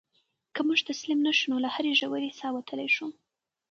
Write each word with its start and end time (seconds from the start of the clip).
که 0.55 0.61
موږ 0.67 0.79
تسلیم 0.89 1.19
نه 1.27 1.31
شو 1.37 1.45
نو 1.51 1.57
له 1.63 1.69
هرې 1.75 1.91
ژورې 1.99 2.37
څاه 2.39 2.51
وتلی 2.53 2.89
شو. 2.95 3.07